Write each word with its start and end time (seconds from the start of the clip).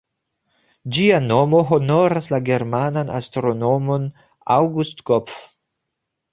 Ĝia 0.95 1.19
nomo 1.25 1.59
honoras 1.73 2.31
la 2.33 2.41
germanan 2.49 3.13
astronomon 3.21 4.11
August 4.59 5.09
Kopff. 5.13 5.49